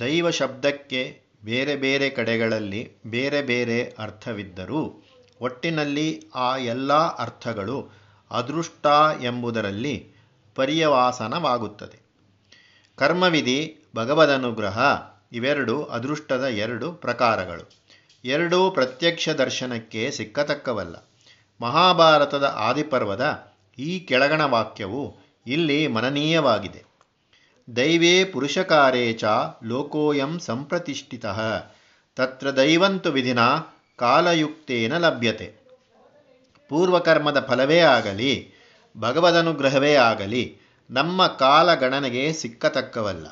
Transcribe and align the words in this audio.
ದೈವ 0.00 0.30
ಶಬ್ದಕ್ಕೆ 0.30 1.22
ಬೇರೆ 1.44 1.76
ಬೇರೆ 1.76 2.10
ಕಡೆಗಳಲ್ಲಿ 2.10 2.92
ಬೇರೆ 3.06 3.42
ಬೇರೆ 3.42 3.94
ಅರ್ಥವಿದ್ದರೂ 3.98 5.02
ಒಟ್ಟಿನಲ್ಲಿ 5.40 6.30
ಆ 6.34 6.56
ಎಲ್ಲ 6.56 6.92
ಅರ್ಥಗಳು 6.92 7.90
ಅದೃಷ್ಟ 8.30 8.86
ಎಂಬುದರಲ್ಲಿ 9.22 10.12
ಪರ್ಯವಾಸನವಾಗುತ್ತದೆ. 10.54 12.02
ಕರ್ಮವಿಧಿ, 12.96 13.90
ಭಗವದನುಗ್ರಹ 13.96 14.78
ಇವೆರಡು 15.32 15.84
ಅದೃಷ್ಟದ 15.84 16.44
ಎರಡು 16.44 16.92
ಪ್ರಕಾರಗಳು. 16.92 17.70
ಎರಡೂ 18.24 18.70
ಪ್ರತ್ಯಕ್ಷ 18.70 19.28
ದರ್ಶನಕ್ಕೆ 19.28 20.10
ಸಿಕ್ಕತಕ್ಕವಲ್ಲ. 20.10 21.10
ಮಹಾಭಾರತದ 21.60 22.54
ಆದಿಪರ್ವದ 22.56 23.52
ಈ 23.78 24.00
ಕೆಳಗಣ 24.00 24.44
ವಾಕ್ಯವು 24.44 25.16
ಇಲ್ಲಿ 25.46 25.86
ಮನನೀಯವಾಗಿದೆ. 25.86 26.91
ದೈವೇ 27.76 28.24
ಪುರುಷಕಾರೇ 28.24 29.12
ಚ 29.12 29.24
ಲೋಕೋಯಂ 29.64 30.38
ಸಂಪ್ರತಿಷ್ಠಿತ. 30.38 31.26
ತತ್ರ 32.16 32.50
ದೈವಂತು 32.50 33.10
ವಿಧಿನ 33.10 33.38
ಕಾಲಯುಕ್ತೇನ 33.96 34.98
ಲಭ್ಯತೆ. 34.98 35.54
ಪೂರ್ವಕರ್ಮದ 36.68 37.46
ಫಲವೇ 37.48 37.78
ಆಗಲಿ, 37.78 38.52
ಭಗವದನುಗ್ರಹವೇ 38.98 39.94
ಆಗಲಿ, 39.94 40.56
ನಮ್ಮ 40.90 41.26
ಕಾಲಗಣನೆಗೆ 41.26 42.32
ಸಿಕ್ಕತಕ್ಕವಲ್ಲ. 42.32 43.26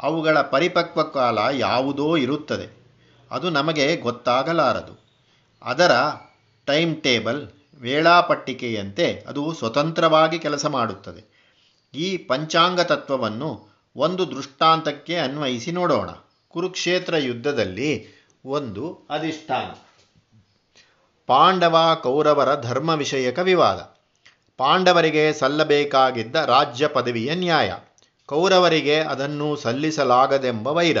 ಅವುಗಳ 0.00 0.40
ಪರಿಪಕ್ವ 0.40 1.02
ಕಾಲ 1.02 1.38
ಯಾವುದೋ 1.52 2.16
ಇರುತ್ತದೆ. 2.16 2.78
ಅದು 3.30 3.50
ನಮಗೆ 3.50 3.96
ಗೊತ್ತಾಗಲಾರದು. 3.96 5.08
ಅದರ 5.62 5.90
ಟೈಮ್ 6.66 7.02
ಟೇಬಲ್, 7.02 7.48
ವೇಳಾಪಟ್ಟಿಕೆಯಂತೆ 7.80 9.24
ಅದು 9.28 9.52
ಸ್ವತಂತ್ರವಾಗಿ 9.52 10.38
ಕೆಲಸ 10.38 10.66
ಮಾಡುತ್ತದೆ. 10.66 11.38
ಈ 11.94 12.16
ಪಂಚಾಂಗ 12.16 12.80
ತತ್ವವನ್ನು 12.80 13.67
ಒಂದು 13.98 14.30
ದೃಷ್ಟಾಂತಕ್ಕೆ 14.30 15.18
ಅನ್ವಯಿಸಿ 15.18 15.72
ನೋಡೋಣ. 15.72 16.10
ಕುರುಕ್ಷೇತ್ರ 16.48 17.16
ಯುದ್ಧದಲ್ಲಿ 17.16 18.06
ಒಂದು 18.44 19.06
ಅಧಿಷ್ಠಾನ. 19.10 19.78
ಪಾಂಡವ 21.26 22.00
ಕೌರವರ 22.02 22.60
ಧರ್ಮ 22.60 22.90
ವಿಷಯಕ 22.90 23.38
ವಿವಾದ. 23.38 23.96
ಪಾಂಡವರಿಗೆ 24.56 25.32
ಸಲ್ಲಬೇಕಾಗಿದ್ದ 25.32 26.36
ರಾಜ್ಯ 26.36 26.88
ಪದವಿಯ 26.88 27.34
ನ್ಯಾಯ. 27.34 27.74
ಕೌರವರಿಗೆ 28.26 29.00
ಅದನ್ನು 29.00 29.56
ಸಲ್ಲಿಸಲಾಗದೆಂಬ 29.56 30.68
ವೈರ. 30.68 30.98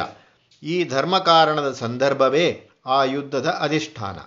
ಈ 0.62 0.84
ಧರ್ಮಕಾರಣದ 0.84 1.72
ಸಂದರ್ಭವೇ 1.72 2.70
ಆ 2.86 3.04
ಯುದ್ಧದ 3.04 3.46
ಅಧಿಷ್ಠಾನ. 3.60 4.18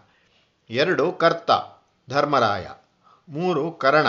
ಎರಡು 0.69 1.11
ಕರ್ತ, 1.11 1.51
ಧರ್ಮರಾಯ. 2.09 2.67
ಮೂರು 3.29 3.71
ಕರ್ಣ. 3.71 4.07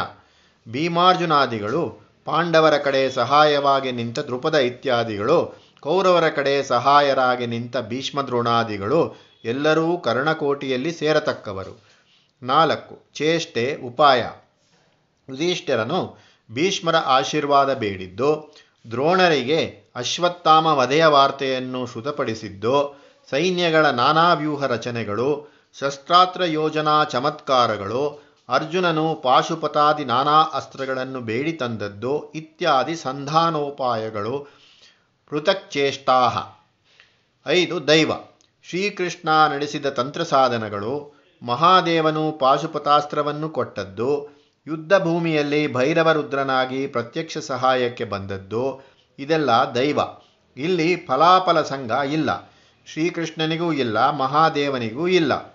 ಭೀಮಾರ್ಜುನಾದಿಗಳು 0.72 2.01
ಪಾಂಡವರ 2.24 2.78
ಕಡೆ 2.78 3.10
ಸಹಾಯವಾಗಿ 3.10 3.92
ನಿಂತ 3.92 4.18
ದೃಪದ 4.18 4.54
ಇತ್ಯಾದಿಗಳು, 4.54 5.54
ಕೌರವರ 5.80 6.28
ಕಡೆ 6.28 6.62
ಸಹಾಯರಾಗಿ 6.62 7.46
ನಿಂತ 7.46 7.76
ಭೀಷ್ಮ 7.76 8.22
ದ್ರೋಣಾದಿಗಳು 8.22 9.16
ಎಲ್ಲರೂ 9.44 9.98
ಕರ್ಣಕೋಟಿಯಲ್ಲಿ 9.98 10.92
ಸೇರತಕ್ಕವರು. 10.92 11.82
ನಾಲ್ಕು, 12.42 13.02
ಚೇಷ್ಟೆ, 13.14 13.76
ಉಪಾಯ. 13.84 14.26
ಯುಧಿಷ್ಠಿರನು 15.28 16.18
ಭೀಷ್ಮರ 16.52 16.96
ಆಶೀರ್ವಾದ 16.96 17.74
ಬೇಡಿದ್ದು, 17.74 18.54
ದ್ರೋಣರಿಗೆ 18.90 19.92
ಅಶ್ವತ್ಥಾಮ 19.96 20.66
ವಧೆಯ 20.66 21.06
ವಾರ್ತೆಯನ್ನು 21.06 21.86
ಶುತಪಡಿಸಿದ್ದು 21.86 23.02
ಸೈನ್ಯಗಳ 23.30 23.86
ನಾನಾ 23.86 24.32
ವ್ಯೂಹ 24.32 24.64
ರಚನೆಗಳು, 24.64 25.52
ಶಸ್ತ್ರಾಸ್ತ್ರ 25.78 26.44
ಯೋಜನಾ 26.44 27.04
ಚಮತ್ಕಾರಗಳು 27.04 28.31
ಅರ್ಜುನನು 28.48 29.14
ಪಾಶುಪತಾದಿ 29.14 30.04
ನಾನಾ 30.04 30.42
ಅಸ್ತ್ರಗಳನ್ನು 30.42 31.20
ಬೇಡಿ 31.20 31.52
ತಂದದ್ದು 31.52 32.32
ಇತ್ಯಾದಿ 32.32 32.96
ಸಂಧಾನೋಪಾಯಗಳು 32.96 34.46
ಪೃಥಕ್ಚೇಷ್ಟಾ 35.30 36.18
ಐದು, 37.46 37.88
ದೈವ. 37.88 38.12
ಶ್ರೀಕೃಷ್ಣ 38.62 39.28
ನಡೆಸಿದ 39.52 39.86
ತಂತ್ರ 39.86 40.22
ಸಾಧನಗಳು 40.22 41.22
ಮಹಾದೇವನು 41.42 42.32
ಪಾಶುಪತಾಸ್ತ್ರವನ್ನು 42.32 43.48
ಕೊಟ್ಟದ್ದು 43.48 44.28
ಯುದ್ಧ 44.66 44.92
ಭೂಮಿಯಲ್ಲಿ 45.02 45.72
ಭೈರವರುದ್ರನಾಗಿ 45.72 46.86
ಪ್ರತ್ಯಕ್ಷ 46.86 47.38
ಸಹಾಯಕ್ಕೆ 47.38 48.04
ಬಂದದ್ದು 48.04 48.80
ಇದೆಲ್ಲ 49.18 49.50
ದೈವ. 49.50 50.00
ಇಲ್ಲಿ 50.56 50.96
ಫಲಾಫಲ 50.96 51.62
ಸಂಘ 51.62 51.90
ಇಲ್ಲ. 51.90 52.52
ಶ್ರೀಕೃಷ್ಣನಿಗೂ 52.86 53.72
ಇಲ್ಲ, 53.72 54.10
ಮಹಾದೇವನಿಗೂ 54.10 55.08
ಇಲ್ಲ. 55.08 55.51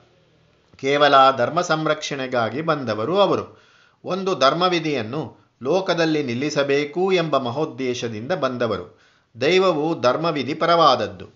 ಕೇವಲ 0.77 1.37
ಧರ್ಮ 1.37 1.61
ಸಂರಕ್ಷಣೆಗಾಗಿ 1.61 2.61
ಬಂದವರು 2.61 3.19
ಅವರು. 3.19 3.61
ಒಂದು 4.05 4.35
ಧರ್ಮವಿಧಿಯನ್ನು 4.35 5.37
ಲೋಕದಲ್ಲಿ 5.63 6.23
ನಿಲ್ಲಿಸಬೇಕು 6.23 7.11
ಎಂಬ 7.11 7.37
ಮಹೋದ್ದೇಶದಿಂದ 7.37 8.31
ಬಂದವರು. 8.31 8.99
ದೈವವು 9.41 10.01
ಧರ್ಮವಿಧಿ 10.01 10.53
ಪರವಾದದ್ದು. 10.53 11.29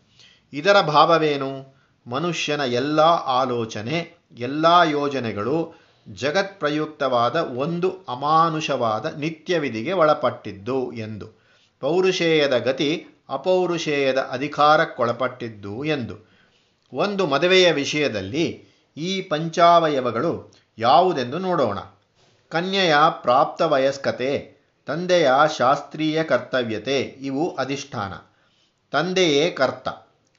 ಇದರ 0.54 0.82
ಭಾವವೇನು? 0.82 1.82
ಮನುಷ್ಯನ 2.08 2.60
ಎಲ್ಲ 2.60 3.00
ಆಲೋಚನೆ, 3.00 4.18
ಎಲ್ಲ 4.38 4.66
ಯೋಜನೆಗಳು 4.92 5.74
ಜಗತ್ 6.14 6.60
ಪ್ರಯುಕ್ತವಾದ 6.60 7.36
ಒಂದು 7.36 7.90
ಅಮಾನುಷವಾದ 8.10 9.06
ನಿತ್ಯವಿಧಿಗೆ 9.06 9.94
ಒಳಪಟ್ಟಿದ್ದು 9.94 10.94
ಎಂದು. 10.94 11.42
ಪೌರುಷೇಯದ 11.80 12.58
ಗತಿ 12.58 13.06
ಅಪೌರುಷೇಯದ 13.30 14.18
ಅಧಿಕಾರಕ್ಕೊಳಪಟ್ಟಿದ್ದು 14.18 15.84
ಎಂದು. 15.84 16.32
ಒಂದು 16.94 17.28
ಮದುವೆಯ 17.28 17.72
ವಿಷಯದಲ್ಲಿ 17.72 18.71
ಈ 18.98 19.22
ಪಂಚಾವಯವಗಳು 19.22 20.54
ಯಾವುದೆಂದು 20.78 21.40
ನೋಡೋಣ. 21.40 21.80
ಕನ್ಯೆಯ 22.50 22.96
ಪ್ರಾಪ್ತ 23.10 23.62
ವಯಸ್ಕತೆ 23.62 24.62
ತಂದೆಯ 24.86 25.32
ಶಾಸ್ತ್ರೀಯ 25.58 26.24
ಕರ್ತವ್ಯತೆ, 26.24 27.02
ಇವು 27.02 27.56
ಅಧಿಷ್ಠಾನ. 27.56 28.14
ತಂದೆಯೇ 28.92 29.52
ಕರ್ತ, 29.52 29.88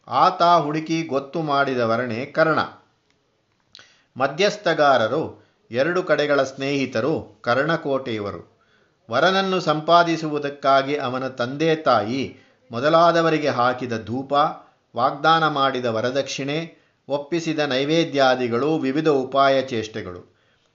ಆತ 0.09 0.43
ಹುಡುಕಿ 0.43 1.03
ಗೊತ್ತು 1.03 1.43
ಮಾಡಿದವರನೇ 1.43 2.27
ಕರ್ಣ. 2.27 2.61
ಮಧ್ಯಸ್ಥಗಾರರು, 4.17 5.45
ಎರಡು 5.71 6.03
ಕಡೆಗಳ 6.03 6.43
ಸ್ನೇಹಿತರು, 6.43 7.39
ಕರ್ಣಕೋಟೆಯವರು. 7.41 8.53
ವರನನ್ನು 9.11 9.61
ಸಂಪಾದಿಸುವುದಕ್ಕಾಗಿ 9.61 10.97
ಅವನ 10.97 11.29
ತಂದೆ 11.29 11.77
ತಾಯಿ 11.77 12.37
ಮೊದಲಾದವರಿಗೆ 12.71 13.49
ಹಾಕಿದ 13.49 14.05
ಧೂಪ, 14.05 14.33
ವಾಗ್ದಾನ 14.97 15.49
ಮಾಡಿದ 15.49 15.85
ವರದಕ್ಷಿಣೆ 15.85 16.82
ಒಪ್ಪಿಸಿದ 17.09 17.59
ನೈವೇದ್ಯಾದಿಗಳು 17.59 18.79
ವಿವಿಧ 18.79 19.09
ಉಪಾಯ 19.09 19.63
ಚೇಷ್ಟೆಗಳು 19.63 20.33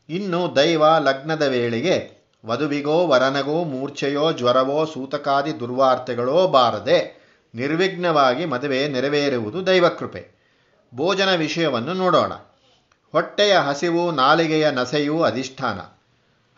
ಇನ್ನು 0.10 0.56
ದೈವ 0.56 0.84
ಲಗ್ನದ 1.00 1.42
ವೇಳೆಗೆ 1.42 2.18
ವಧುವಿಗೋ 2.46 3.08
ವರನಗೋ 3.08 3.64
ಮೂರ್ಛೆಯೋ 3.64 4.32
ಜ್ವರವೋ 4.32 4.86
ಸೂತಕಾದಿ 4.86 5.60
ದುರ್ವಾರ್ತೆಗಳೋ 5.60 6.48
ಬಾರದೆ 6.48 7.18
ನಿರ್ವಿಘ್ನವಾಗಿ 7.56 8.46
ಮದುವೆ 8.46 8.88
ನೆರವೇರುವುದು 8.88 9.68
ದೈವಕೃಪೆ. 9.68 10.28
ಭೋಜನ 10.96 11.36
ವಿಷಯವನ್ನು 11.36 11.94
ನೋಡೋಣ. 11.94 12.34
ಹೊಟ್ಟೆಯ 13.12 13.58
ಹಸಿವು, 13.58 14.12
ನಾಲಿಗೆಯ 14.12 14.72
ನಸೆಯು 14.72 15.22
ಅಧಿಷ್ಠಾನ. 15.22 15.80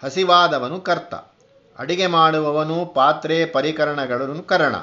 ಹಸಿವಾದವನು 0.06 0.82
ಕರ್ತ. 0.82 1.14
ಅಡಿಗೆ 1.80 2.08
ಮಾಡುವವನು 2.08 2.86
ಪಾತ್ರೆ, 2.86 3.46
ಪರಿಕರಣಗಳನ್ನು 3.46 4.44
ಕರಣ. 4.44 4.76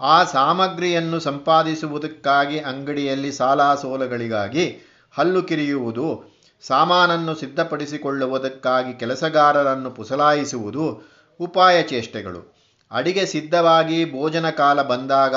ಆ 0.00 0.24
ಸಾಮಗ್ರಿಯನ್ನು 0.24 1.20
ಸಂಪಾದಿಸುವುದಕ್ಕಾಗಿ 1.20 2.58
ಅಂಗಡಿಯಲ್ಲಿ 2.58 3.32
ಸಾಲ 3.32 3.74
ಸೋಲಗಳಿಗಾಗಿ 3.74 4.86
ಹಲ್ಲು 5.12 5.42
ಕಿರಿಯುವುದು, 5.42 6.24
ಸಾಮಾನನ್ನು 6.66 7.34
ಸಿದ್ಧಪಡಿಸಿಕೊಳ್ಳುವುದಕ್ಕಾಗಿ 7.34 8.98
ಕೆಲಸಗಾರರನ್ನು 8.98 9.90
ಪುಸಲಾಯಿಸುವುದು 9.90 11.02
ಉಪಾಯ 11.40 11.82
ಚೇಷ್ಟೆಗಳು. 11.82 12.60
ಅಡಿಗೆ 12.90 13.26
ಸಿದ್ಧವಾಗಿ 13.26 14.12
ಭೋಜನ 14.12 14.50
ಕಾಲ 14.50 14.82
ಬಂದಾಗ 14.82 15.34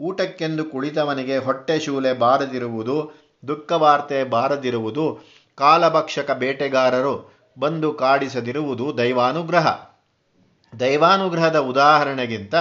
ಊಟಕ್ಕೆಂದು 0.00 0.64
ಕುಳಿತವನಿಗೆ 0.64 1.36
ಹೊಟ್ಟೆ 1.36 1.80
ಶೂಲೆ 1.80 2.12
ಬಾರದಿರುವುದು 2.12 3.28
ದುಃಖವಾರ್ತೆ 3.48 4.24
ಬಾರದಿರುವುದು, 4.24 5.20
ಕಾಲಭಕ್ಷಕ 5.56 6.30
ಬೇಟೆಗಾರರು 6.30 7.38
ಬಂದು 7.58 7.92
ಕಾಡಿಸದಿರುವುದು 7.92 8.98
ದೈವಾನುಗ್ರಹ. 8.98 9.66
ದೈವಾನುಗ್ರಹದ 10.80 11.56
ಉದಾಹರಣೆಗಿಂತ 11.56 12.54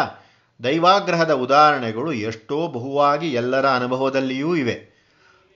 ದೈವಾಗ್ರಹದ 0.64 1.32
ಉದಾಹರಣೆಗಳು 1.32 2.14
ಎಷ್ಟೋ 2.14 2.68
ಬಹುವಾಗಿ 2.68 3.34
ಎಲ್ಲರ 3.34 3.70
ಅನುಭವದಲ್ಲಿಯೂ 3.70 4.56
ಇವೆ. 4.56 4.98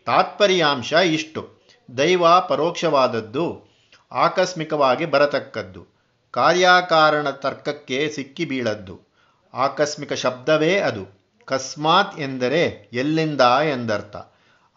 ತಾತ್ಪರ್ಯಾಂಶ 0.06 0.94
ಇಷ್ಟು. 0.94 1.62
ದೈವ 1.98 2.40
ಪರೋಕ್ಷವಾದದ್ದು, 2.48 3.72
ಆಕಸ್ಮಿಕವಾಗಿ 4.12 5.06
ಬರತಕ್ಕದ್ದು. 5.06 5.88
ಕಾರ್ಯಕಾರಣ 6.32 7.30
ತರ್ಕಕ್ಕೆ 7.30 8.10
ಸಿಕ್ಕಿ 8.10 8.46
ಬೀಳದ್ದು. 8.46 9.02
ಆಕಸ್ಮಿಕ 9.54 10.14
ಶಬ್ದವೇ 10.14 10.78
ಅದು. 10.78 11.22
ಕಸ್ಮಾತ್ 11.46 12.20
ಎಂದರೆ 12.20 12.90
ಎಲ್ಲಿಂದ 12.94 13.42
ಎಂದರ್ಥ. 13.42 14.16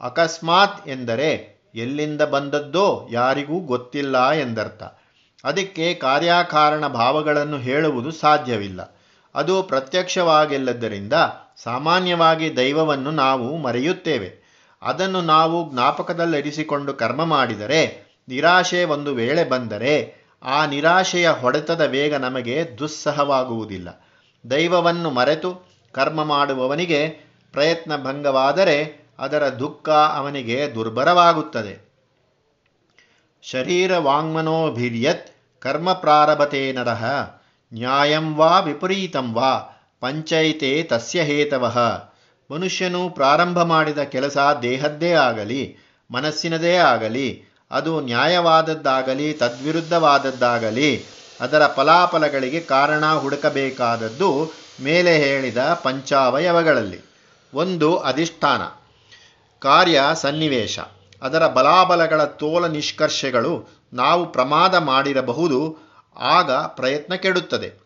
ಅಕಸ್ಮಾತ್ 0.00 0.88
ಎಂದರೆ 0.88 1.62
ಎಲ್ಲಿಂದ 1.74 2.22
ಬಂದದ್ದೋ 2.22 3.08
ಯಾರಿಗೂ 3.10 3.60
ಗೊತ್ತಿಲ್ಲ 3.60 4.30
ಎಂದರ್ಥ. 4.30 4.82
ಅದಕ್ಕೆ 5.44 5.94
ಕಾರ್ಯಕಾರಣ 5.94 6.86
ಭಾವಗಳನ್ನು 6.86 7.58
ಹೇಳುವುದು 7.58 8.10
ಸಾಧ್ಯವಿಲ್ಲ. 8.10 8.93
ಅದು 9.34 9.62
ಪ್ರತ್ಯಕ್ಷವಾಗಿಲ್ಲದ್ದರಿಂದ 9.62 11.12
ಸಾಮಾನ್ಯವಾಗಿ 11.56 12.56
ದೈವವನ್ನು 12.56 13.10
ನಾವು 13.10 13.56
ಮರೆಯುತ್ತೇವೆ. 13.56 14.44
ಅದನ್ನು 14.82 15.20
ನಾವು 15.20 15.72
ಜ್ಞಾಪಕದಲ್ಲಿರಿಸಿಕೊಂಡು 15.72 16.94
ಕರ್ಮ 16.94 17.24
ಮಾಡಿದರೆ, 17.24 18.04
ನಿರಾಶೆ 18.28 18.84
ಒಂದು 18.84 19.14
ವೇಳೆ 19.14 19.44
ಬಂದರೆ, 19.44 20.24
ಆ 20.42 20.66
ನಿರಾಶೆಯ 20.66 21.30
ಹೊಡೆತದ 21.30 21.80
ವೇಗ 21.80 22.14
ನಮಗೆ 22.14 22.78
ದುಸ್ಸಹವಾಗುವುದಿಲ್ಲ. 22.78 24.12
ದೈವವನ್ನು 24.50 25.10
ಮರೆತು 25.10 25.66
ಕರ್ಮ 25.92 26.24
ಮಾಡುವವನಿಗೆ 26.24 27.08
ಪ್ರಯತ್ನ 27.52 27.96
ಭಂಗವಾದರೆ 27.96 29.04
ಅದರ 29.18 29.48
ದುಃಖ 29.48 29.88
ಅವನಿಗೆ 29.88 30.74
ದುರ್ಬರವಾಗುತ್ತದೆ 30.74 31.94
ಶರೀರ 33.42 33.98
ವಾಂಗ್ಮನೋಭಿರ್ಯತ್ 33.98 35.36
ಕರ್ಮ 35.60 35.92
ಪ್ರಾರಭತೆ 35.92 36.72
ನರಃ. 36.72 37.04
ನ್ಯಾಯಂ 37.74 38.36
ವಾ 38.36 38.60
ವಿಪರೀತಂ 38.60 39.34
ವಾ 39.34 39.80
ಪಂಚೈತೆ 40.00 40.82
ತಸ್ಯ 40.82 41.22
ಹೇತವಃ. 41.22 41.78
ಮನುಷ್ಯನು 42.50 43.10
ಪ್ರಾರಂಭ 43.10 43.62
ಮಾಡಿದ 43.62 43.98
ಕೆಲಸ 43.98 44.38
ದೇಹದ್ದೇ 44.62 45.12
ಆಗಲಿ, 45.12 45.76
ಮನಸ್ಸಿನದೇ 46.10 46.76
ಆಗಲಿ, 46.76 47.44
ಅದು 47.70 48.00
ನ್ಯಾಯವಾದದ್ದಾಗಲಿ, 48.00 49.32
ತದ್ವಿರುದ್ಧವಾದದ್ದಾಗಲಿ, 49.32 51.04
ಅದರ 51.40 51.66
ಫಲಾಫಲಗಳಿಗೆ 51.66 52.60
ಕಾರಣ 52.60 53.14
ಹುಡುಕಬೇಕಾದದ್ದು 53.14 54.52
ಮೇಲೆ 54.82 55.16
ಹೇಳಿದ 55.16 55.58
ಪಂಚಾವಯವಗಳಲ್ಲಿ. 55.58 57.00
ಒಂದು 57.54 57.96
ಅಧಿಷ್ಠಾನ. 57.96 58.62
ಕಾರ್ಯ 59.58 60.02
ಸನ್ನಿವೇಶ. 60.14 60.78
ಅದರ 61.22 61.46
ಬಲಾಬಲಗಳ 61.46 62.24
ತೋಲ 62.24 62.66
ನಿಷ್ಕರ್ಷೆಗಳು 62.66 63.68
ನಾವು 63.92 64.32
ಪ್ರಮಾದ 64.32 64.74
ಮಾಡಿರಬಹುದು 64.74 65.83
ಆಗ 66.18 66.52
ಪ್ರಯತ್ನ 66.52 67.14
ಕೆಡುತ್ತದೆ. 67.14 67.84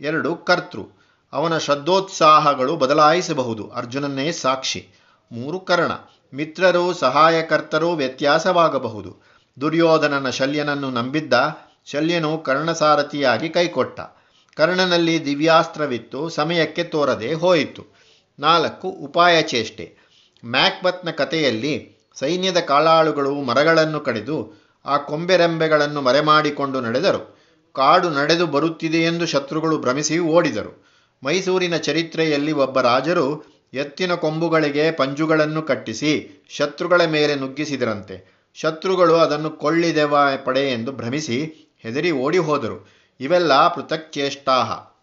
ಎರಡು, 0.00 0.36
ಕರ್ತೃ. 0.36 0.80
ಅವನ 1.32 1.58
ಶ್ರದ್ಧೋತ್ಸಾಹಗಳು 1.58 2.76
ಬದಲಾಯಿಸಬಹುದು. 2.76 3.70
ಅರ್ಜುನನ್ನೇ 3.70 4.32
ಸಾಕ್ಷಿ. 4.32 4.88
ಮೂರು, 5.32 5.60
ಕರ್ಣ. 5.60 5.92
ಮಿತ್ರರು, 6.34 6.94
ಸಹಾಯಕರ್ತರು 6.94 7.92
ವ್ಯತ್ಯಾಸವಾಗಬಹುದು. 7.92 9.16
ದುರ್ಯೋಧನನ 9.60 10.30
ಶಲ್ಯನನ್ನು 10.30 10.90
ನಂಬಿದ್ದ 10.90 11.34
ಶಲ್ಯನು 11.84 12.38
ಕರ್ಣಸಾರಥಿಯಾಗಿ 12.38 13.48
ಕೈಕೊಟ್ಟ. 13.48 14.00
ಕರ್ಣನಲ್ಲಿ 14.56 15.24
ದಿವ್ಯಾಸ್ತ್ರವಿತ್ತು, 15.24 16.28
ಸಮಯಕ್ಕೆ 16.28 16.84
ತೋರದೆ 16.84 17.34
ಹೋಯಿತು. 17.34 17.86
ನಾಲ್ಕು, 18.38 18.88
ಉಪಾಯ 18.88 19.42
ಚೇಷ್ಟೆ. 19.42 19.96
ಮ್ಯಾಕ್ಬತ್ನ 20.46 21.10
ಕಥೆಯಲ್ಲಿ 21.10 21.96
ಸೈನ್ಯದ 22.14 22.56
ಕಾಳಾಳುಗಳು 22.56 23.34
ಮರಗಳನ್ನು 23.34 24.00
ಕಡಿದು 24.00 24.64
ಆ 24.84 24.96
ಕೊಂಬೆರೆಂಬೆಗಳನ್ನು 24.96 26.00
ಮರೆಮಾಡಿಕೊಂಡು 26.00 26.80
ನಡೆದರು. 26.80 27.33
ಕಾಡು 27.74 28.10
ನಡೆದು 28.10 28.46
ಬರುತ್ತಿದೆ 28.46 28.98
ಎಂದು 28.98 29.26
ಶತ್ರುಗಳು 29.26 29.78
ಭ್ರಮಿಸಿ 29.78 30.18
ಓಡಿದರು. 30.18 30.84
ಮೈಸೂರಿನ 31.24 31.76
ಚರಿತ್ರೆಯಲ್ಲಿ 31.76 32.52
ಒಬ್ಬ 32.52 32.80
ರಾಜರು 32.80 33.54
ಎತ್ತಿನ 33.74 34.14
ಕೊಂಬುಗಳಿಗೆ 34.14 34.90
ಪಂಜುಗಳನ್ನು 34.90 35.62
ಕಟ್ಟಿಸಿ 35.62 36.44
ಶತ್ರುಗಳ 36.48 37.04
ಮೇಲೆ 37.04 37.34
ನುಗ್ಗಿಸಿದರಂತೆ. 37.34 38.44
ಶತ್ರುಗಳು 38.54 39.14
ಅದನ್ನು 39.14 39.50
ಕೊಳ್ಳಿದೆವ 39.50 40.14
ಪಡೆ 40.44 40.60
ಎಂದು 40.60 40.92
ಭ್ರಮಿಸಿ 40.92 41.70
ಹೆದರಿ 41.82 42.10
ಓಡಿ 42.10 42.38
ಹೋದರು. 42.38 42.88
ಇವೆಲ್ಲ 43.20 43.68
ಪೃಥಕ್ಚೇಷ್ಟಾಹ. 43.68 44.94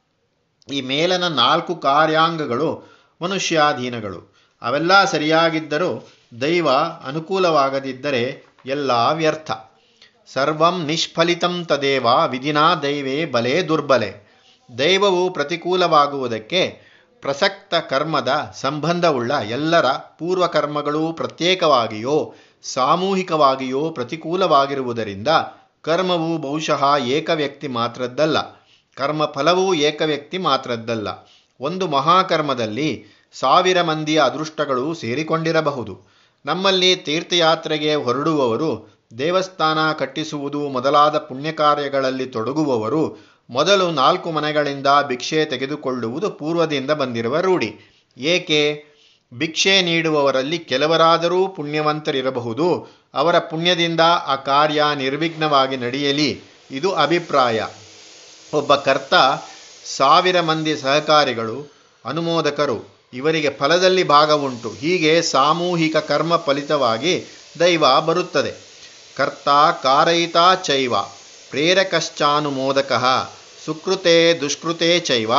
ಈ 0.74 0.82
ಮೇಲನ 0.82 1.28
ನಾಲ್ಕು 1.28 1.76
ಕಾರ್ಯಾಂಗಗಳು 1.76 2.84
ಮನುಷ್ಯಾಧೀನಗಳು. 3.22 4.34
ಅವೆಲ್ಲ 4.62 5.06
ಸರಿಯಾಗಿದ್ದರೂ 5.06 6.08
ದೈವ 6.42 6.70
ಅನುಕೂಲವಾಗದಿದ್ದರೆ 7.08 8.44
ಎಲ್ಲ 8.66 8.92
ವ್ಯರ್ಥ. 8.92 9.52
ಸರ್ವಂ 10.34 10.86
ನಿಷ್ಫಲಿತಂ 10.86 11.66
ತದೇವ 11.66 12.08
ವಿಧಿನಾ 12.28 12.76
ದೈವೇ 12.76 13.26
ಬಲೆ 13.26 13.64
ದುರ್ಬಲೆ. 13.68 14.32
ದೈವವು 14.78 15.30
ಪ್ರತಿಕೂಲವಾಗುವುದಕ್ಕೆ 15.30 16.82
ಪ್ರಸಕ್ತ 17.22 17.76
ಕರ್ಮದ 17.76 18.52
ಸಂಬಂಧವುಳ್ಳ 18.54 19.32
ಎಲ್ಲರ 19.32 19.86
ಪೂರ್ವಕರ್ಮಗಳೂ 19.92 21.14
ಪ್ರತ್ಯೇಕವಾಗಿಯೋ, 21.14 22.34
ಸಾಮೂಹಿಕವಾಗಿಯೋ 22.64 23.90
ಪ್ರತಿಕೂಲವಾಗಿರುವುದರಿಂದ 23.90 25.28
ಕರ್ಮವು 25.82 26.38
ಬಹುಶಃ 26.38 26.98
ಏಕವ್ಯಕ್ತಿ 26.98 27.68
ಮಾತ್ರದ್ದಲ್ಲ. 27.68 28.38
ಕರ್ಮಫಲವೂ 28.96 29.74
ಏಕವ್ಯಕ್ತಿ 29.74 30.38
ಮಾತ್ರದ್ದಲ್ಲ. 30.38 31.08
ಒಂದು 31.60 31.88
ಮಹಾಕರ್ಮದಲ್ಲಿ 31.88 33.06
ಸಾವಿರ 33.34 33.82
ಮಂದಿಯ 33.82 34.20
ಅದೃಷ್ಟಗಳು 34.20 34.94
ಸೇರಿಕೊಂಡಿರಬಹುದು. 34.94 36.00
ನಮ್ಮಲ್ಲಿ 36.46 36.96
ತೀರ್ಥಯಾತ್ರೆಗೆ 36.96 37.96
ಹೊರಡುವವರು 37.96 39.01
ದೇವಸ್ಥಾನ 39.18 39.92
ಕಟ್ಟಿಸುವುದು 39.92 40.70
ಮೊದಲಾದ 40.70 41.18
ಪುಣ್ಯಕಾರ್ಯಗಳಲ್ಲಿ 41.18 42.26
ತೊಡಗುವವರು 42.26 43.18
ಮೊದಲು 43.50 43.92
ನಾಲ್ಕು 43.92 44.32
ಮನೆಗಳಿಂದ 44.32 44.88
ಭಿಕ್ಷೆ 45.08 45.46
ತೆಗೆದುಕೊಳ್ಳುವುದು 45.46 46.30
ಪೂರ್ವದಿಂದ 46.30 46.92
ಬಂದಿರುವ 46.92 47.40
ರೂಢಿ. 47.40 47.76
ಏಕೆ? 48.18 48.86
ಭಿಕ್ಷೆ 49.34 49.82
ನೀಡುವವರಲ್ಲಿ 49.82 50.60
ಕೆಲವರಾದರೂ 50.60 51.48
ಪುಣ್ಯವಂತರಿರಬಹುದು. 51.48 52.88
ಅವರ 53.14 53.40
ಪುಣ್ಯದಿಂದ 53.40 54.00
ಆ 54.00 54.36
ಕಾರ್ಯ 54.36 54.84
ನಿರ್ವಿಘ್ನವಾಗಿ 54.96 55.78
ನಡೆಯಲಿ. 55.78 56.42
ಇದು 56.72 56.94
ಅಭಿಪ್ರಾಯ. 56.94 57.64
ಒಬ್ಬ 58.54 58.76
ಕರ್ತ, 58.76 59.14
ಸಾವಿರ 59.98 60.42
ಮಂದಿ 60.42 60.78
ಸಹಕಾರಿಗಳು, 60.78 61.74
ಅನುಮೋದಕರು, 62.06 63.08
ಇವರಿಗೆ 63.14 63.50
ಫಲದಲ್ಲಿ 63.50 64.04
ಭಾಗವುಂಟು. 64.04 64.70
ಹೀಗೆ 64.70 65.22
ಸಾಮೂಹಿಕ 65.22 65.98
ಕರ್ಮ 65.98 66.38
ಫಲಿತವಾಗಿ 66.38 67.26
ದೈವ 67.60 68.02
ಬರುತ್ತದೆ. 68.02 68.71
ಕರ್ತ 69.18 69.50
ಕಾರಯಿತ 69.84 70.36
ಚೈವ, 70.64 71.02
ಪ್ರೇರಕಶ್ಚಾನುಮೋದಕ, 71.50 72.92
ಸುಕೃತೆ 73.66 74.34
ದುಷ್ಕೃತೆ 74.42 75.00
ಚೈವ 75.00 75.32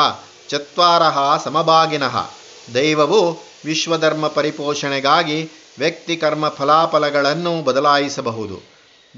ಚತ್ವಾರಹ 0.49 1.43
ಸಮಭಾಗಿನಃ. 1.45 2.31
ದೈವವು 2.75 3.33
ವಿಶ್ವಧರ್ಮ 3.65 4.29
ಪರಿಪೋಷಣೆಗಾಗಿ 4.29 5.51
ವ್ಯಕ್ತಿ 5.79 6.17
ಕರ್ಮ 6.17 6.49
ಫಲಾಫಲಗಳನ್ನು 6.49 7.63
ಬದಲಾಯಿಸಬಹುದು. 7.63 8.61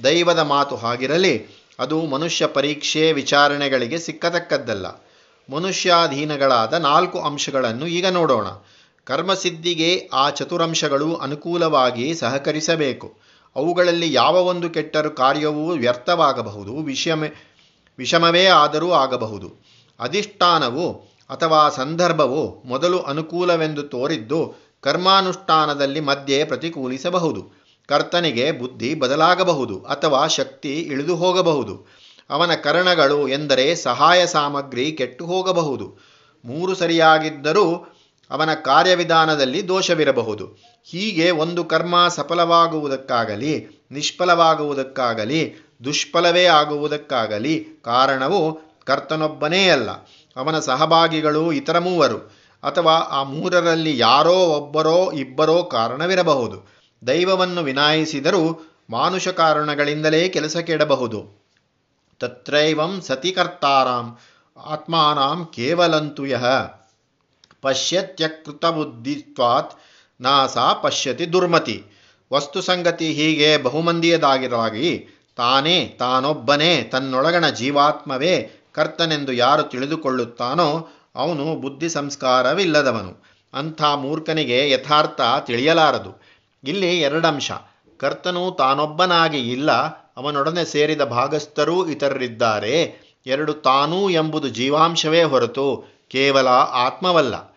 ದೈವದ 0.04 0.38
ಮಾತು 0.38 0.76
ಹಾಗಿರಲಿ, 0.76 1.64
ಅದು 1.78 2.02
ಮನುಷ್ಯ 2.02 2.46
ಪರೀಕ್ಷೆ 2.46 3.12
ವಿಚಾರಣೆಗಳಿಗೆ 3.12 3.98
ಸಿಕ್ಕತಕ್ಕದ್ದಲ್ಲ. 3.98 4.86
ಮನುಷ್ಯಾಧೀನಗಳಾದ 5.52 6.72
ನಾಲ್ಕು 6.72 7.20
ಅಂಶಗಳನ್ನು 7.20 7.86
ಈಗ 7.86 8.06
ನೋಡೋಣ. 8.06 8.46
ಕರ್ಮಸಿದ್ಧಿಗೆ 9.04 10.10
ಆ 10.12 10.30
ಚತುರಂಶಗಳು 10.30 11.16
ಅನುಕೂಲವಾಗಿ 11.16 12.14
ಸಹಕರಿಸಬೇಕು. 12.14 13.23
ಅವುಗಳಲ್ಲಿ 13.56 14.12
ಯಾವ 14.12 14.34
ಒಂದು 14.34 14.70
ಕೆಟ್ಟರು 14.70 15.10
ಕಾರ್ಯವೂ 15.10 15.70
ವ್ಯರ್ಥವಾಗಬಹುದು. 15.70 16.76
ವಿಷಮೆ, 16.76 17.32
ವಿಷಮವೇ 17.98 18.46
ಆದರೂ 18.46 18.92
ಆಗಬಹುದು. 18.92 19.52
ಅಧಿಷ್ಠಾನವು 20.00 20.92
ಅಥವಾ 21.30 21.68
ಸಂದರ್ಭವು 21.68 22.62
ಮೊದಲು 22.64 23.00
ಅನುಕೂಲವೆಂದು 23.00 23.82
ತೋರಿದ್ದು 23.82 24.54
ಕರ್ಮಾನುಷ್ಠಾನದಲ್ಲಿ 24.80 26.00
ಮಧ್ಯೆ 26.00 26.44
ಪ್ರತಿಕೂಲಿಸಬಹುದು. 26.44 27.64
ಕರ್ತನಿಗೆ 27.86 28.52
ಬುದ್ಧಿ 28.52 28.94
ಬದಲಾಗಬಹುದು 28.94 29.78
ಅಥವಾ 29.78 30.26
ಶಕ್ತಿ 30.26 30.80
ಇಳಿದು 30.80 31.16
ಹೋಗಬಹುದು. 31.16 31.86
ಅವನ 32.30 32.54
ಕರಣಗಳು 32.54 33.28
ಎಂದರೆ 33.28 33.74
ಸಹಾಯ 33.74 34.26
ಸಾಮಗ್ರಿ 34.26 34.92
ಕೆಟ್ಟು 34.92 35.26
ಹೋಗಬಹುದು. 35.26 35.98
ಮೂರು 36.44 36.74
ಸರಿಯಾಗಿದ್ದರೂ 36.74 37.94
ಅವನ 38.30 38.54
ಕಾರ್ಯವಿಧಾನದಲ್ಲಿ 38.54 39.68
ದೋಷವಿರಬಹುದು. 39.68 40.73
ಹೀಗೆ 40.84 41.30
ಒಂದು 41.30 41.64
ಕರ್ಮ 41.64 42.08
ಸಫಲವಾಗುವುದಕ್ಕಾಗಲಿ, 42.08 43.84
ನಿಷ್ಫಲವಾಗುವುದಕ್ಕಾಗಲಿ, 43.90 45.70
ದುಷ್ಫಲವೇ 45.84 46.44
ಆಗುವುದಕ್ಕಾಗಲಿ 46.44 47.66
ಕಾರಣವು 47.84 48.58
ಕರ್ತನೊಬ್ಬನೇ 48.84 49.68
ಅಲ್ಲ. 49.68 49.90
ಅವನ 50.36 50.58
ಸಹಭಾಗಿಗಳು 50.58 51.52
ಇತರ 51.52 51.78
ಮೂವರು 51.78 52.34
ಅಥವಾ 52.62 52.92
ಆ 52.92 53.22
ಮೂರರಲ್ಲಿ 53.22 53.98
ಯಾರೋ 53.98 54.32
ಒಬ್ಬರೋ 54.32 55.12
ಇಬ್ಬರೋ 55.12 55.62
ಕಾರಣವಿರಬಹುದು. 55.62 56.74
ದೈವವನ್ನು 57.06 57.62
ವಿನಾಯಿಸಿದರೂ 57.62 58.74
ಮಾನುಷ 58.90 59.28
ಕಾರಣಗಳಿಂದಲೇ 59.28 60.28
ಕೆಲಸ 60.28 60.56
ಕೆಡಬಹುದು. 60.56 61.44
ತತ್ರೈವಂ 62.20 63.00
ಸತಿ 63.00 63.32
ಕರ್ತಾರಾಂ, 63.32 64.18
ಆತ್ಮಾನಾಂ 64.56 65.46
ಕೇವಲಂತು 65.46 66.26
ಯಹ 66.26 66.44
ಪಶ್ಯತ್ಯಕೃತಬುದ್ಧಿತ್ವಾತ್ 67.62 69.72
ನಾಸಾ 70.20 70.72
ಪಶ್ಯತಿ 70.72 71.32
ದುರ್ಮತಿ. 71.32 71.84
ವಸ್ತು 72.32 72.62
ಸಂಗತಿ 72.62 73.12
ಹೀಗೆ 73.12 73.56
ಬಹುಮಂದಿಯದಾಗಿರಾಗಿ 73.56 75.08
ತಾನೇ 75.36 75.96
ತಾನೊಬ್ಬನೇ 75.98 76.82
ತನ್ನೊಳಗಣ 76.82 77.48
ಜೀವಾತ್ಮವೇ 77.48 78.64
ಕರ್ತನೆಂದು 78.72 79.32
ಯಾರು 79.32 79.62
ತಿಳಿದುಕೊಳ್ಳುತ್ತಾನೋ 79.62 80.88
ಅವನು 81.14 81.54
ಬುದ್ಧಿ 81.56 81.88
ಸಂಸ್ಕಾರವಿಲ್ಲದವನು. 81.88 83.24
ಅಂಥ 83.54 83.82
ಮೂರ್ಖನಿಗೆ 83.82 84.70
ಯಥಾರ್ಥ 84.70 85.20
ತಿಳಿಯಲಾರದು. 85.46 86.22
ಇಲ್ಲಿ 86.64 87.00
ಎರಡಂಶ. 87.00 87.50
ಕರ್ತನು 87.98 88.50
ತಾನೊಬ್ಬನಾಗಿ 88.50 89.52
ಇಲ್ಲ, 89.52 89.72
ಅವನೊಡನೆ 90.16 90.64
ಸೇರಿದ 90.64 91.00
ಭಾಗಸ್ಥರೂ 91.00 91.86
ಇತರರಿದ್ದಾರೆ. 91.86 93.04
ಎರಡು 93.26 93.52
ತಾನೂ 93.52 94.10
ಎಂಬುದು 94.10 94.48
ಜೀವಾಂಶವೇ 94.48 95.22
ಹೊರತು 95.22 95.84
ಕೇವಲ 96.08 96.48
ಆತ್ಮವಲ್ಲ. 96.48 97.53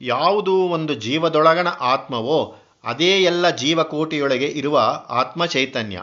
ಯಾವುದು 0.00 0.52
ಒಂದು 0.52 0.94
ಜೀವದೊಳಗಣ 0.94 1.68
ಆತ್ಮವೋ, 1.68 2.56
ಅದೇ 2.84 3.22
ಎಲ್ಲ 3.22 3.50
ಜೀವಕೋಟಿಯೊಳಗೆ 3.50 4.46
ಇರುವ 4.46 4.78
ಆತ್ಮ 5.08 5.46
ಚೈತನ್ಯ 5.46 6.00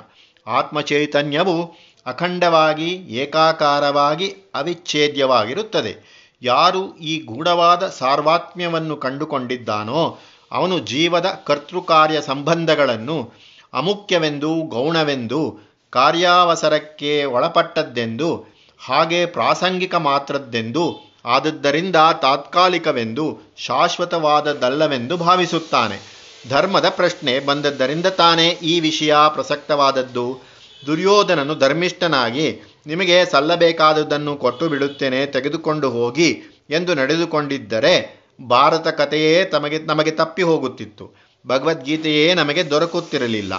ಆತ್ಮ 0.47 0.81
ಚೈತನ್ಯವು 0.81 1.75
ಅಖಂಡವಾಗಿ, 2.05 2.89
ಏಕಾಕಾರವಾಗಿ, 2.95 4.29
ಅವಿಚ್ಛೇದ್ಯವಾಗಿರುತ್ತದೆ. 4.55 6.25
ಯಾರು 6.41 6.97
ಈ 6.97 7.19
ಗೂಢವಾದ 7.19 7.87
ಸಾರ್ವಾತ್ಮ್ಯವನ್ನು 7.87 8.97
ಕಂಡುಕೊಂಡಿದ್ದಾನೋ, 8.97 10.19
ಅವನು 10.51 10.79
ಜೀವದ 10.79 11.25
ಕರ್ತೃಕಾರ್ಯ 11.25 12.21
ಸಂಬಂಧಗಳನ್ನು 12.21 13.31
ಅಮುಖ್ಯವೆಂದು, 13.73 14.53
ಗೌಣವೆಂದು, 14.53 15.59
ಕಾರ್ಯಾವಸರಕ್ಕೆ 15.91 17.25
ಒಳಪಟ್ಟದ್ದೆಂದು, 17.25 18.45
ಹಾಗೆ 18.79 19.25
ಪ್ರಾಸಂಗಿಕ 19.25 19.95
ಮಾತ್ರದ್ದೆಂದು 19.95 21.04
ಆದದ್ದರಿಂದ 21.25 21.95
ತಾತ್ಕಾಲಿಕವೆಂದು 22.21 23.53
ಶಾಶ್ವತವಾದದ್ದಲ್ಲವೆಂದು 23.57 25.17
ಭಾವಿಸುತ್ತಾನೆ. 25.17 26.15
ಧರ್ಮದ 26.49 26.89
ಪ್ರಶ್ನೆ 26.89 27.39
ಬಂದದ್ದರಿಂದ 27.39 28.05
ತಾನೇ 28.05 28.49
ಈ 28.49 28.79
ವಿಷಯ 28.79 29.15
ಪ್ರಸಕ್ತವಾದದ್ದು. 29.33 30.39
ದುರ್ಯೋಧನನು 30.85 31.55
ಧರ್ಮಿಷ್ಠನಾಗಿ, 31.55 32.61
ನಿಮಗೆ 32.87 33.25
ಸಲ್ಲಬೇಕಾದುದನ್ನು 33.25 34.35
ಕೊಟ್ಟು 34.35 34.69
ಬಿಡುತ್ತೇನೆ, 34.69 35.25
ತೆಗೆದುಕೊಂಡು 35.25 35.89
ಹೋಗಿ 35.89 36.41
ಎಂದು 36.69 36.95
ನಡೆದುಕೊಂಡಿದ್ದರೆ 36.95 38.25
ಭಾರತ 38.47 38.87
ಕಥೆಯೇ 38.87 39.45
ತಮಗೆ, 39.45 39.79
ನಮಗೆ 39.79 40.11
ತಪ್ಪಿ 40.11 40.43
ಹೋಗುತ್ತಿತ್ತು. 40.43 41.15
ಭಗವದ್ಗೀತೆಯೇ 41.47 42.33
ನಮಗೆ 42.33 42.69
ದೊರಕುತ್ತಿರಲಿಲ್ಲ. 42.69 43.53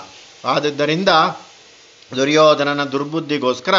ಆದದ್ದರಿಂದ 0.44 1.08
ದುರ್ಯೋಧನನ 2.16 2.84
ದುರ್ಬುದ್ಧಿಗೋಸ್ಕರ 2.84 3.74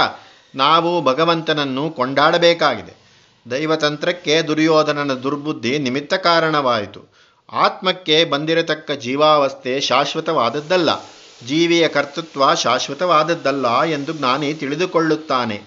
ನಾವು 0.56 1.02
ಭಗವಂತನನ್ನು 1.02 1.90
ಕೊಂಡಾಡಬೇಕಾಗಿದೆ. 1.90 3.07
ದೈವತಂತ್ರಕ್ಕೆ 3.52 4.42
ದುರ್ಯೋಧನನ 4.42 5.14
ದುರ್ಬುದ್ಧಿ 5.14 5.80
ನಿಮಿತ್ತ 5.80 6.14
ಕಾರಣವಾಯಿತು. 6.14 7.02
ಆತ್ಮಕ್ಕೆ 7.52 8.26
ಬಂದಿರತಕ್ಕ 8.26 8.92
ಜೀವಾವಸ್ಥೆ 8.92 9.80
ಶಾಶ್ವತವಾದದ್ದಲ್ಲ. 9.80 10.90
ಜೀವಿಯ 11.48 11.88
ಕರ್ತೃತ್ವ 11.88 12.56
ಶಾಶ್ವತವಾದದ್ದಲ್ಲ 12.56 13.84
ಎಂದು 13.84 14.14
ಜ್ಞಾನಿ 14.14 14.54
ತಿಳಿದುಕೊಳ್ಳುತ್ತಾನೆ. 14.54 15.62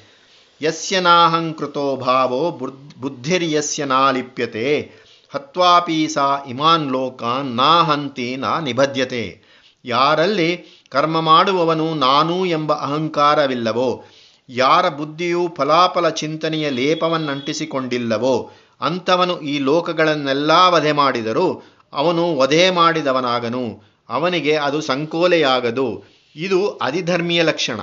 ಯಸ್ಯ 0.62 1.00
ನಾಹಂಕೃತೋ 1.00 1.96
ಭಾವೋ 1.96 2.50
ಬುದ್ಧಿರ್ಯಸ್ಯ 3.00 3.84
ನಾಲಿಪ್ಯತೆ. 3.84 5.00
ಹತ್ವಾಪಿ 5.34 6.08
ಸಾ 6.08 6.44
ಇಮಾನ್ 6.48 6.92
ಲೋಕಾನ್ 6.92 7.56
ನಾ 7.56 7.82
ಹಂತಿ 7.82 8.36
ನಾ 8.36 8.60
ನಿಬದ್ಯತೆ 8.60 9.42
ಯಾರಲ್ಲಿ 9.84 10.80
ಕರ್ಮ 10.90 11.20
ಮಾಡುವವನು 11.20 11.94
ನಾನು 11.94 12.46
ಎಂಬ 12.46 12.72
ಅಹಂಕಾರವಿಲ್ಲವೋ 12.72 14.04
ಯಾರ 14.52 14.88
ಬುದ್ಧಿಯು 14.88 15.54
ಫಲಾಫಲ 15.56 16.08
ಚಿಂತನೆಯ 16.08 16.70
ಲೇಪವನ್ನಂಟಿಸಿಕೊಂಡಿಲ್ಲವೋ, 16.70 18.50
ಅಂಥವನು 18.80 19.40
ಈ 19.40 19.58
ಲೋಕಗಳನ್ನೆಲ್ಲ 19.58 20.50
ವಧೆ 20.68 20.92
ಮಾಡಿದರೂ 20.92 21.62
ಅವನು 21.92 22.36
ವಧೆ 22.36 22.70
ಮಾಡಿದವನಾಗನು. 22.70 23.82
ಅವನಿಗೆ 24.08 24.56
ಅದು 24.56 24.80
ಸಂಕೋಲೆಯಾಗದು. 24.80 26.04
ಇದು 26.36 26.70
ಅಧಿಧರ್ಮೀಯ 26.70 27.42
ಲಕ್ಷಣ. 27.42 27.80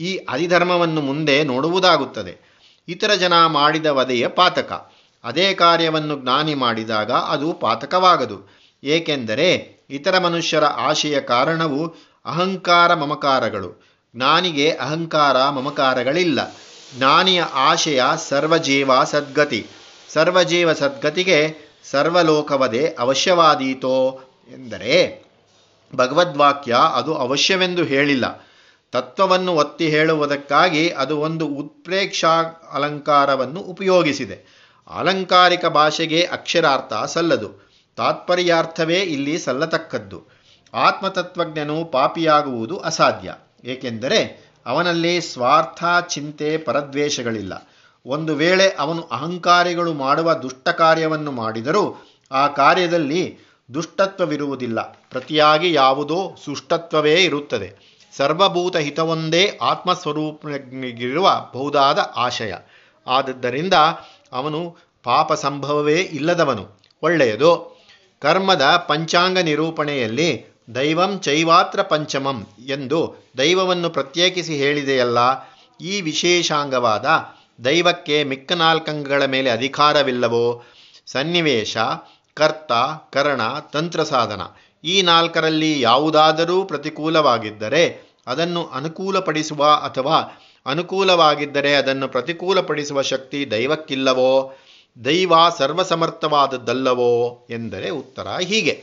ಈ 0.00 0.16
ಅಧಿಧರ್ಮವನ್ನು 0.16 1.00
ಮುಂದೆ 1.00 1.44
ನೋಡುವುದಾಗುತ್ತದೆ. 1.44 2.50
ಇತರ 2.88 3.14
ಜನ 3.14 3.46
ಮಾಡಿದ 3.46 3.86
ವಧೆಯ 3.86 4.28
ಪಾತಕ. 4.28 4.90
ಅದೇ 5.24 5.54
ಕಾರ್ಯವನ್ನು 5.54 6.20
ಜ್ಞಾನಿ 6.20 6.54
ಮಾಡಿದಾಗ 6.54 7.12
ಅದು 7.12 7.52
ಪಾತಕವಾಗದು. 7.52 8.60
ಏಕೆಂದರೆ 8.84 9.80
ಇತರ 9.90 10.18
ಮನುಷ್ಯರ 10.18 10.64
ಆಶೆಯ 10.64 11.20
ಕಾರಣವು 11.20 11.94
ಅಹಂಕಾರ 12.24 12.94
ಮಮಕಾರಗಳು. 12.94 13.89
ಜ್ಞಾನಿಗೆ 14.16 14.70
ಅಹಂಕಾರ 14.70 15.48
ಮಮಕಾರಗಳಿಲ್ಲ. 15.48 16.54
ಜ್ಞಾನಿಯ 16.98 17.42
ಆಶಯ 17.42 18.02
ಸರ್ವಜೀವ 18.28 19.04
ಸದ್ಗತಿ. 19.04 19.66
ಸರ್ವಜೀವ 20.12 20.72
ಸದ್ಗತಿಗೆ 20.72 21.56
ಸರ್ವಲೋಕವದೇ 21.84 22.96
ಅವಶ್ಯವಾದೀತೋ 22.98 24.20
ಎಂದರೆ, 24.54 25.24
ಭಗವದ್ವಾಕ್ಯ 25.94 26.76
ಅದು 26.94 27.14
ಅವಶ್ಯವೆಂದು 27.14 27.84
ಹೇಳಿಲ್ಲ. 27.84 28.46
ತತ್ವವನ್ನು 28.92 29.54
ಒತ್ತಿ 29.54 29.88
ಹೇಳುವುದಕ್ಕಾಗಿ 29.88 30.90
ಅದು 30.90 31.18
ಒಂದು 31.18 31.46
ಉತ್ಪ್ರೇಕ್ಷಾ 31.46 32.42
ಅಲಂಕಾರವನ್ನು 32.72 33.60
ಉಪಯೋಗಿಸಿದೆ. 33.60 34.60
ಅಲಂಕಾರಿಕ 34.98 35.66
ಭಾಷೆಗೆ 35.66 36.22
ಅಕ್ಷರಾರ್ಥ 36.22 36.92
ಸಲ್ಲದು. 37.06 37.70
ತಾತ್ಪರ್ಯಾರ್ಥವೇ 37.96 38.98
ಇಲ್ಲಿ 38.98 39.38
ಸಲ್ಲತಕ್ಕದ್ದು. 39.38 40.22
ಆತ್ಮತತ್ವಜ್ಞನು 40.74 41.84
ಪಾಪಿಯಾಗುವುದು 41.84 42.78
ಅಸಾಧ್ಯ. 42.78 43.34
ಏಕೆಂದರೆ 43.64 44.50
ಅವನಲ್ಲಿ 44.66 45.20
ಸ್ವಾರ್ಥ, 45.20 45.84
ಚಿಂತೆ, 46.08 46.58
ಪರದ್ವೇಷಗಳಿಲ್ಲ. 46.58 47.68
ಒಂದು 48.06 48.34
ವೇಳೆ 48.34 48.76
ಅವನು 48.78 49.02
ಅಹಂಕಾರಿಗಳು 49.02 49.94
ಮಾಡುವ 49.94 50.34
ದುಷ್ಟ 50.34 50.68
ಕಾರ್ಯವನ್ನು 50.68 51.32
ಮಾಡಿದರೂ 51.32 52.06
ಆ 52.32 52.46
ಕಾರ್ಯದಲ್ಲಿ 52.46 53.38
ದುಷ್ಟತ್ವವಿರುವುದಿಲ್ಲ. 53.74 54.82
ಪ್ರತಿಯಾಗಿ 54.82 55.72
ಯಾವುದೋ 55.72 56.36
ಸುಷ್ಟತ್ವವೇ 56.44 57.14
ಇರುತ್ತದೆ. 57.14 58.00
ಸರ್ವಭೂತ 58.16 58.76
ಹಿತವೊಂದೇ 58.76 59.58
ಆತ್ಮಸ್ವರೂಪಿರುವ 59.62 61.46
ಬಹುದಾದ 61.54 61.98
ಆಶಯ. 62.16 62.54
ಆದದ್ದರಿಂದ 63.06 63.74
ಅವನು 64.32 64.76
ಪಾಪ 65.04 65.32
ಸಂಭವವೇ 65.32 66.00
ಇಲ್ಲದವನು. 66.00 66.80
ಒಳ್ಳೆಯದು. 67.02 67.80
ಕರ್ಮದ 68.20 68.84
ಪಂಚಾಂಗ 68.88 69.38
ನಿರೂಪಣೆಯಲ್ಲಿ 69.38 70.49
ದೈವಂ 70.74 71.20
ಚೈವಾತ್ರ 71.20 71.82
ಪಂಚಮಂ 71.82 72.46
ಎಂದು 72.66 73.30
ದೈವವನ್ನು 73.38 73.90
ಪ್ರತ್ಯೇಕಿಸಿ 73.90 74.56
ಹೇಳಿದೆಯಲ್ಲ, 74.56 75.18
ಈ 75.80 76.00
ವಿಶೇಷಾಂಗವಾದ 76.00 77.06
ದೈವಕ್ಕೆ 77.64 78.24
ಮಿಕ್ಕ 78.24 78.52
ನಾಲ್ಕಂಗಗಳ 78.52 79.24
ಮೇಲೆ 79.24 79.50
ಅಧಿಕಾರವಿಲ್ಲವೋ? 79.50 80.62
ಸನ್ನಿವೇಶ, 81.06 81.76
ಕರ್ತ, 82.34 82.72
ಕರಣ, 83.12 83.40
ತಂತ್ರ 83.72 84.02
ಸಾಧನ. 84.02 84.42
ಈ 84.84 85.02
ನಾಲ್ಕರಲ್ಲಿ 85.02 85.80
ಯಾವುದಾದರೂ 85.80 86.64
ಪ್ರತಿಕೂಲವಾಗಿದ್ದರೆ 86.64 88.14
ಅದನ್ನು 88.26 88.66
ಅನುಕೂಲಪಡಿಸುವ 88.66 89.64
ಅಥವಾ 89.64 90.16
ಅನುಕೂಲವಾಗಿದ್ದರೆ 90.66 91.74
ಅದನ್ನು 91.74 92.08
ಪ್ರತಿಕೂಲಪಡಿಸುವ 92.08 93.02
ಶಕ್ತಿ 93.02 93.50
ದೈವಕ್ಕಿಲ್ಲವೋ? 93.50 94.56
ದೈವ 95.04 95.32
ಸರ್ವಸಮರ್ಥವಾದದ್ದಲ್ಲವೋ? 95.58 97.46
ಎಂದರೆ 97.50 97.90
ಉತ್ತರ 97.90 98.28
ಹೀಗೆ. 98.42 98.74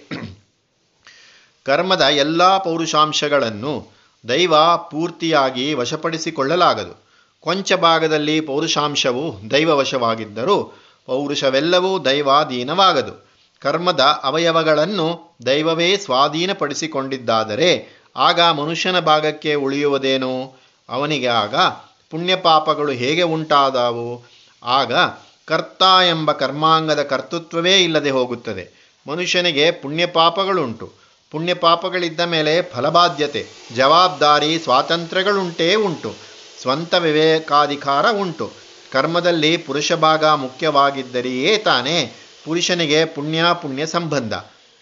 ಕರ್ಮದ 1.68 2.02
ಎಲ್ಲ 2.02 2.58
ಪೌರುಷಾಂಶಗಳನ್ನು 2.58 3.98
ದೈವ 4.30 4.54
ಪೂರ್ತಿಯಾಗಿ 4.92 5.74
ವಶಪಡಿಸಿಕೊಳ್ಳಲಾಗದು. 5.74 7.08
ಕೊಂಚ 7.42 7.74
ಭಾಗದಲ್ಲಿ 7.74 8.42
ಪೌರುಷಾಂಶವು 8.42 9.52
ದೈವವಶವಾಗಿದ್ದರೂ 9.52 10.74
ಪೌರುಷವೆಲ್ಲವೂ 11.06 12.06
ದೈವಾಧೀನವಾಗದು. 12.06 13.28
ಕರ್ಮದ 13.60 14.00
ಅವಯವಗಳನ್ನು 14.00 15.38
ದೈವವೇ 15.46 15.98
ಸ್ವಾಧೀನಪಡಿಸಿಕೊಂಡಿದ್ದಾದರೆ 15.98 17.98
ಆಗ 18.16 18.42
ಮನುಷ್ಯನ 18.42 19.00
ಭಾಗಕ್ಕೆ 19.00 19.54
ಉಳಿಯುವುದೇನು? 19.54 20.62
ಅವನಿಗೆ 20.90 21.28
ಆಗ 21.28 21.56
ಪುಣ್ಯಪಾಪಗಳು 22.12 22.92
ಹೇಗೆ 22.92 23.22
ಉಂಟಾದವು? 23.22 24.30
ಆಗ 24.64 24.94
ಕರ್ತ 25.46 25.84
ಎಂಬ 26.10 26.32
ಕರ್ಮಾಂಗದ 26.32 27.04
ಕರ್ತೃತ್ವವೇ 27.04 27.78
ಇಲ್ಲದೆ 27.78 28.10
ಹೋಗುತ್ತದೆ. 28.10 28.88
ಮನುಷ್ಯನಿಗೆ 29.10 29.72
ಪುಣ್ಯಪಾಪಗಳುಂಟು. 29.72 31.07
ಪುಣ್ಯಪಾಪಗಳಿದ್ದ 31.32 32.20
ಮೇಲೆ 32.20 32.62
ಫಲಬಾಧ್ಯತೆ 32.62 33.48
ಜವಾಬ್ದಾರಿ, 33.76 34.60
ಸ್ವಾತಂತ್ರ್ಯಗಳುಂಟೇ 34.60 35.76
ಉಂಟು. 35.76 36.14
ಸ್ವಂತ 36.62 36.94
ವಿವೇಕಾಧಿಕಾರ 36.94 38.12
ಉಂಟು. 38.12 38.52
ಕರ್ಮದಲ್ಲಿ 38.92 39.58
ಪುರುಷ 39.58 39.94
ಭಾಗ 39.94 40.26
ಮುಖ್ಯವಾಗಿದ್ದರೆಯೇ 40.26 41.58
ತಾನೇ 41.58 42.12
ಪುರುಷನಿಗೆ 42.46 43.06
ಪುಣ್ಯ 43.06 43.44
ಪುಣ್ಯ 43.62 43.86
ಸಂಬಂಧ. 43.86 44.34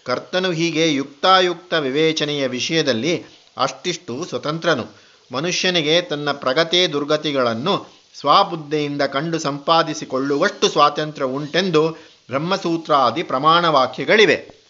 ಕರ್ತನು 0.04 0.50
ಹೀಗೆ 0.50 0.92
ಯುಕ್ತಾಯುಕ್ತ 0.92 1.74
ವಿವೇಚನೆಯ 1.74 2.46
ವಿಷಯದಲ್ಲಿ 2.46 3.24
ಅಷ್ಟಿಷ್ಟು 3.56 4.24
ಸ್ವತಂತ್ರನು. 4.24 4.84
ಮನುಷ್ಯನಿಗೆ 5.32 6.02
ತನ್ನ 6.02 6.32
ಪ್ರಗತಿ 6.32 6.92
ದುರ್ಗತಿಗಳನ್ನು 6.92 7.86
ಸ್ವಬುದ್ಧಿಯಿಂದ 8.20 9.02
ಕಂಡು 9.02 9.38
ಸಂಪಾದಿಸಿಕೊಳ್ಳುವಷ್ಟು 9.38 10.68
ಸ್ವಾತಂತ್ರ್ಯ 10.68 11.26
ಉಂಟೆಂದು 11.26 11.88
ಬ್ರಹ್ಮಸೂತ್ರಾದಿ 12.28 13.22
ಪ್ರಮಾಣ 13.22 13.68
ವಾಕ್ಯಗಳಿವೆ 13.68 14.65